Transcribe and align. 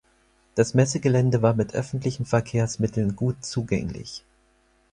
Das 0.55 0.73
Messegelände 0.73 1.43
war 1.43 1.53
mit 1.53 1.75
öffentlichen 1.75 2.25
Verkehrsmitteln 2.25 3.15
gut 3.15 3.45
zugänglich. 3.45 4.23